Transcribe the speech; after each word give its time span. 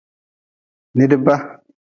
Nidba. 0.95 1.35